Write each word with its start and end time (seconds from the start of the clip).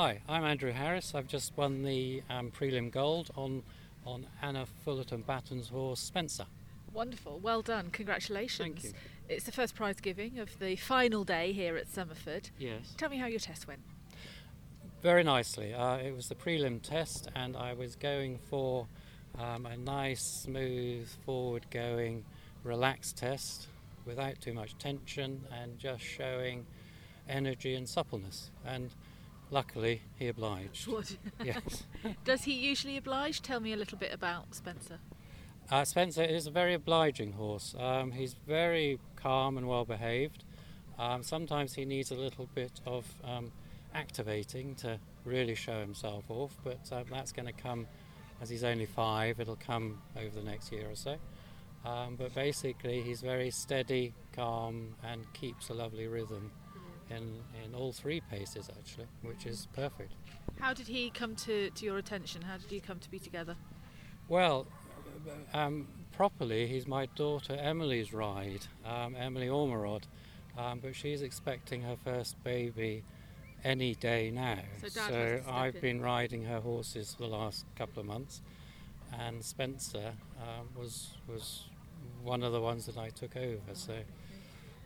Hi, 0.00 0.20
I'm 0.28 0.44
Andrew 0.44 0.70
Harris. 0.70 1.12
I've 1.12 1.26
just 1.26 1.56
won 1.56 1.82
the 1.82 2.22
um, 2.30 2.52
prelim 2.52 2.92
gold 2.92 3.32
on 3.34 3.64
on 4.06 4.28
Anna 4.40 4.64
Fullerton 4.84 5.22
Batten's 5.22 5.70
horse 5.70 5.98
Spencer. 5.98 6.46
Wonderful, 6.92 7.40
well 7.40 7.62
done, 7.62 7.90
congratulations. 7.90 8.80
Thank 8.80 8.84
you. 8.84 8.92
It's 9.28 9.44
the 9.44 9.50
first 9.50 9.74
prize 9.74 9.96
giving 10.00 10.38
of 10.38 10.56
the 10.60 10.76
final 10.76 11.24
day 11.24 11.50
here 11.50 11.76
at 11.76 11.88
Somerford. 11.88 12.50
Yes. 12.60 12.94
Tell 12.96 13.10
me 13.10 13.16
how 13.16 13.26
your 13.26 13.40
test 13.40 13.66
went. 13.66 13.80
Very 15.02 15.24
nicely. 15.24 15.74
Uh, 15.74 15.96
it 15.96 16.14
was 16.14 16.28
the 16.28 16.36
prelim 16.36 16.80
test, 16.80 17.28
and 17.34 17.56
I 17.56 17.72
was 17.72 17.96
going 17.96 18.38
for 18.38 18.86
um, 19.36 19.66
a 19.66 19.76
nice, 19.76 20.22
smooth, 20.22 21.08
forward 21.26 21.66
going, 21.72 22.24
relaxed 22.62 23.16
test 23.16 23.66
without 24.06 24.40
too 24.40 24.52
much 24.52 24.78
tension 24.78 25.44
and 25.60 25.76
just 25.76 26.04
showing 26.04 26.66
energy 27.28 27.74
and 27.74 27.88
suppleness. 27.88 28.52
And 28.64 28.92
luckily, 29.50 30.02
he 30.18 30.28
obliged. 30.28 30.86
What? 30.86 31.16
yes. 31.44 31.84
Does 32.24 32.44
he 32.44 32.52
usually 32.52 32.96
oblige? 32.96 33.42
Tell 33.42 33.60
me 33.60 33.72
a 33.72 33.76
little 33.76 33.98
bit 33.98 34.12
about 34.12 34.54
Spencer. 34.54 34.98
Uh, 35.70 35.84
Spencer 35.84 36.22
is 36.22 36.46
a 36.46 36.50
very 36.50 36.74
obliging 36.74 37.32
horse. 37.32 37.74
Um, 37.78 38.12
he's 38.12 38.34
very 38.46 38.98
calm 39.16 39.58
and 39.58 39.68
well 39.68 39.84
behaved. 39.84 40.44
Um, 40.98 41.22
sometimes 41.22 41.74
he 41.74 41.84
needs 41.84 42.10
a 42.10 42.14
little 42.14 42.48
bit 42.54 42.80
of 42.86 43.06
um, 43.22 43.52
activating 43.94 44.74
to 44.76 44.98
really 45.24 45.54
show 45.54 45.80
himself 45.80 46.24
off, 46.28 46.56
but 46.64 46.80
um, 46.90 47.04
that's 47.10 47.32
going 47.32 47.46
to 47.46 47.52
come 47.52 47.86
as 48.40 48.48
he's 48.48 48.64
only 48.64 48.86
five. 48.86 49.40
It'll 49.40 49.56
come 49.56 50.00
over 50.16 50.34
the 50.34 50.42
next 50.42 50.72
year 50.72 50.90
or 50.90 50.96
so. 50.96 51.16
Um, 51.84 52.16
but 52.16 52.34
basically, 52.34 53.02
he's 53.02 53.20
very 53.20 53.50
steady, 53.50 54.12
calm, 54.34 54.94
and 55.04 55.30
keeps 55.32 55.68
a 55.68 55.74
lovely 55.74 56.06
rhythm 56.06 56.50
in, 57.10 57.40
in 57.64 57.74
all 57.74 57.92
three 57.92 58.20
paces, 58.20 58.68
actually, 58.68 59.06
which 59.22 59.46
is 59.46 59.68
perfect. 59.74 60.12
How 60.58 60.72
did 60.72 60.88
he 60.88 61.10
come 61.10 61.34
to, 61.36 61.70
to 61.70 61.84
your 61.84 61.98
attention? 61.98 62.42
How 62.42 62.56
did 62.56 62.72
you 62.72 62.80
come 62.80 62.98
to 62.98 63.10
be 63.10 63.18
together? 63.18 63.56
Well, 64.28 64.66
um, 65.54 65.86
properly, 66.12 66.66
he's 66.66 66.86
my 66.86 67.06
daughter 67.14 67.56
Emily's 67.58 68.12
ride, 68.12 68.66
um, 68.84 69.14
Emily 69.16 69.46
Ormerod, 69.48 70.02
um, 70.56 70.80
but 70.80 70.94
she's 70.94 71.22
expecting 71.22 71.82
her 71.82 71.96
first 72.04 72.42
baby 72.44 73.04
any 73.64 73.94
day 73.94 74.30
now. 74.30 74.58
So 74.88 75.00
has 75.00 75.42
I've 75.48 75.76
in. 75.76 75.80
been 75.80 76.00
riding 76.00 76.44
her 76.44 76.60
horses 76.60 77.14
for 77.14 77.24
the 77.24 77.28
last 77.28 77.64
couple 77.76 78.00
of 78.00 78.06
months, 78.06 78.42
and 79.18 79.44
Spencer 79.44 80.12
um, 80.40 80.68
was 80.76 81.12
was 81.28 81.64
one 82.22 82.42
of 82.42 82.52
the 82.52 82.60
ones 82.60 82.86
that 82.86 82.96
I 82.96 83.08
took 83.10 83.36
over. 83.36 83.74
So 83.74 83.94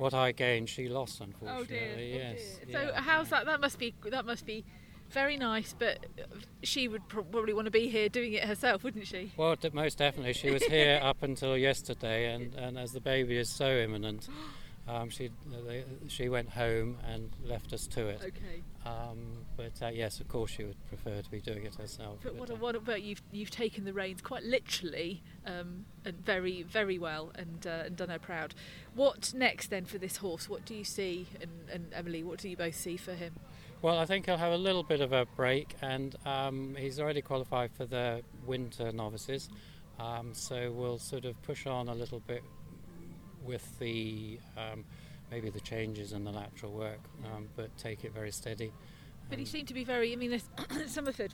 what 0.00 0.14
I 0.14 0.32
gained, 0.32 0.68
she 0.68 0.88
lost, 0.88 1.18
oh, 1.20 1.24
unfortunately. 1.24 1.64
Oh 1.64 1.66
dear. 1.66 1.98
yes. 1.98 2.58
So 2.72 2.80
yeah, 2.80 3.00
how's 3.00 3.28
that? 3.30 3.46
That 3.46 3.60
must 3.60 3.78
be 3.78 3.94
that 4.10 4.24
must 4.24 4.46
be 4.46 4.64
very 5.10 5.36
nice. 5.36 5.74
But 5.78 6.06
she 6.62 6.88
would 6.88 7.06
probably 7.08 7.52
want 7.52 7.66
to 7.66 7.70
be 7.70 7.88
here 7.88 8.08
doing 8.08 8.32
it 8.32 8.44
herself, 8.44 8.82
wouldn't 8.82 9.06
she? 9.06 9.32
Well, 9.36 9.56
most 9.72 9.98
definitely. 9.98 10.32
She 10.32 10.50
was 10.50 10.64
here 10.64 10.98
up 11.02 11.22
until 11.22 11.56
yesterday, 11.56 12.32
and, 12.32 12.54
and 12.54 12.78
as 12.78 12.92
the 12.92 13.00
baby 13.00 13.36
is 13.36 13.48
so 13.48 13.68
imminent, 13.68 14.28
um, 14.88 15.10
she 15.10 15.30
they, 15.66 15.84
she 16.08 16.28
went 16.28 16.50
home 16.50 16.98
and 17.06 17.30
left 17.44 17.72
us 17.72 17.86
to 17.88 18.08
it. 18.08 18.20
Okay. 18.22 18.62
Um, 18.84 19.44
but 19.56 19.72
uh, 19.82 19.88
yes, 19.88 20.20
of 20.20 20.28
course, 20.28 20.50
she 20.50 20.64
would 20.64 20.88
prefer 20.88 21.20
to 21.20 21.30
be 21.30 21.40
doing 21.40 21.64
it 21.64 21.74
herself. 21.74 22.18
But 22.22 22.34
what, 22.34 22.50
uh, 22.50 22.54
a, 22.54 22.56
what 22.56 22.74
about 22.74 23.02
you've 23.02 23.22
you've 23.30 23.50
taken 23.50 23.84
the 23.84 23.92
reins 23.92 24.22
quite 24.22 24.42
literally 24.42 25.22
um, 25.46 25.84
and 26.04 26.24
very 26.24 26.62
very 26.62 26.98
well 26.98 27.30
and 27.34 27.66
uh, 27.66 27.84
and 27.86 27.96
done 27.96 28.08
her 28.08 28.18
proud. 28.18 28.54
What 28.94 29.32
next 29.34 29.68
then 29.68 29.84
for 29.84 29.98
this 29.98 30.16
horse? 30.16 30.48
What 30.48 30.64
do 30.64 30.74
you 30.74 30.84
see 30.84 31.28
and, 31.40 31.50
and 31.72 31.92
Emily? 31.92 32.24
What 32.24 32.38
do 32.38 32.48
you 32.48 32.56
both 32.56 32.74
see 32.74 32.96
for 32.96 33.14
him? 33.14 33.34
well, 33.82 33.98
I 33.98 34.04
think 34.04 34.26
he'll 34.26 34.36
have 34.36 34.52
a 34.52 34.58
little 34.58 34.82
bit 34.82 35.00
of 35.00 35.12
a 35.12 35.26
break, 35.36 35.74
and 35.80 36.14
um, 36.26 36.76
he's 36.78 37.00
already 37.00 37.22
qualified 37.22 37.72
for 37.72 37.86
the 37.86 38.22
winter 38.44 38.92
novices. 38.92 39.48
Um, 39.98 40.30
so 40.32 40.72
we'll 40.72 40.98
sort 40.98 41.24
of 41.24 41.40
push 41.42 41.66
on 41.66 41.88
a 41.88 41.94
little 41.94 42.20
bit 42.20 42.42
with 43.44 43.78
the 43.78 44.38
um, 44.56 44.84
maybe 45.30 45.50
the 45.50 45.60
changes 45.60 46.12
and 46.12 46.26
the 46.26 46.30
lateral 46.30 46.72
work, 46.72 47.00
um, 47.34 47.48
but 47.56 47.76
take 47.76 48.04
it 48.04 48.12
very 48.12 48.30
steady. 48.32 48.72
But 49.28 49.38
he 49.38 49.44
seemed 49.44 49.68
to 49.68 49.74
be 49.74 49.84
very. 49.84 50.12
I 50.12 50.16
mean, 50.16 50.30
this 50.30 50.44
Somerford. 50.86 51.32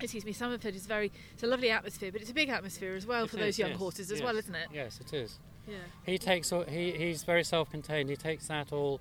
Excuse 0.00 0.24
me, 0.26 0.32
Somerford 0.34 0.74
is 0.74 0.86
very. 0.86 1.10
It's 1.32 1.42
a 1.42 1.46
lovely 1.46 1.70
atmosphere, 1.70 2.12
but 2.12 2.20
it's 2.20 2.30
a 2.30 2.34
big 2.34 2.48
atmosphere 2.48 2.94
as 2.94 3.06
well 3.06 3.24
It 3.24 3.30
for 3.30 3.36
those 3.36 3.58
young 3.58 3.70
yes, 3.70 3.78
horses 3.78 4.10
as 4.10 4.18
yes, 4.18 4.26
well, 4.26 4.36
isn't 4.36 4.54
it? 4.54 4.68
Yes, 4.72 5.00
it 5.00 5.12
is. 5.14 5.38
Yeah. 5.66 5.76
He 6.04 6.18
takes 6.18 6.52
all, 6.52 6.62
he 6.64 6.92
he's 6.92 7.24
very 7.24 7.42
self-contained. 7.44 8.08
He 8.10 8.16
takes 8.16 8.46
that 8.48 8.72
all 8.72 9.00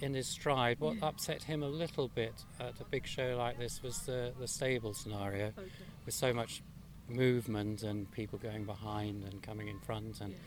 in 0.00 0.14
his 0.14 0.28
stride. 0.28 0.78
What 0.80 0.96
Yeah. 0.96 1.06
upset 1.06 1.42
him 1.42 1.62
a 1.62 1.68
little 1.68 2.08
bit 2.08 2.44
at 2.60 2.80
a 2.80 2.84
big 2.84 3.06
show 3.06 3.36
like 3.36 3.58
this 3.58 3.82
was 3.82 3.98
the 4.06 4.32
the 4.38 4.46
stable 4.48 4.94
scenario 4.94 5.46
Okay. 5.48 5.68
with 6.06 6.14
so 6.14 6.32
much 6.32 6.62
movement 7.08 7.82
and 7.82 8.10
people 8.12 8.38
going 8.38 8.64
behind 8.64 9.24
and 9.24 9.42
coming 9.42 9.68
in 9.68 9.78
front 9.80 10.20
and 10.20 10.32
Yeah. 10.32 10.38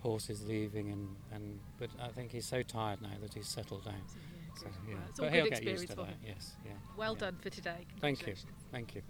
Horses 0.00 0.44
leaving 0.46 0.90
and, 0.90 1.08
and 1.32 1.58
but 1.78 1.90
I 2.00 2.08
think 2.08 2.30
he's 2.32 2.46
so 2.46 2.62
tired 2.62 3.02
now 3.02 3.10
that 3.20 3.34
he's 3.34 3.48
settled 3.48 3.84
down. 3.84 3.94
So, 4.06 4.16
yeah, 4.16 4.60
So, 4.60 4.66
yeah. 4.88 4.94
Well, 4.94 5.02
it's 5.08 5.18
all 5.20 5.26
But 5.26 5.32
good 5.32 5.36
he'll 5.42 5.50
get 5.50 5.62
used 5.64 5.84
experience 5.84 5.90
to 5.90 5.96
for 5.96 6.02
that. 6.02 6.08
him. 6.08 6.18
Yes, 6.26 6.52
yeah. 6.64 6.72
Well 6.96 7.12
yeah. 7.14 7.18
done 7.20 7.36
for 7.40 7.50
today. 7.50 7.86
Thank 8.00 8.26
you. 8.26 8.34
Thank 8.72 8.94
you. 8.94 9.02